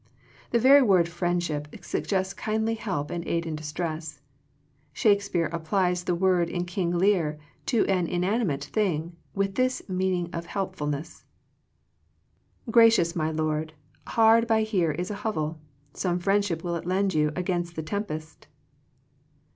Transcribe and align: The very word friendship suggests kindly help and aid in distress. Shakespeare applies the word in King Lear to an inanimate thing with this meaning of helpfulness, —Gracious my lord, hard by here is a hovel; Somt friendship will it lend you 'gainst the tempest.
The 0.49 0.57
very 0.57 0.81
word 0.81 1.07
friendship 1.07 1.67
suggests 1.83 2.33
kindly 2.33 2.73
help 2.73 3.11
and 3.11 3.23
aid 3.27 3.45
in 3.45 3.55
distress. 3.55 4.19
Shakespeare 4.93 5.45
applies 5.53 6.03
the 6.05 6.15
word 6.15 6.49
in 6.49 6.65
King 6.65 6.89
Lear 6.89 7.37
to 7.67 7.85
an 7.85 8.07
inanimate 8.07 8.63
thing 8.63 9.15
with 9.35 9.53
this 9.53 9.87
meaning 9.87 10.31
of 10.33 10.47
helpfulness, 10.47 11.25
—Gracious 12.71 13.15
my 13.15 13.29
lord, 13.29 13.73
hard 14.07 14.47
by 14.47 14.63
here 14.63 14.91
is 14.91 15.11
a 15.11 15.15
hovel; 15.21 15.59
Somt 15.93 16.23
friendship 16.23 16.63
will 16.63 16.75
it 16.75 16.87
lend 16.87 17.13
you 17.13 17.29
'gainst 17.29 17.75
the 17.75 17.83
tempest. 17.83 18.47